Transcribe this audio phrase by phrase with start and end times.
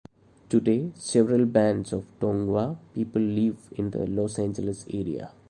[0.49, 5.31] Today, several bands of Tongva people live in the Los Angeles area.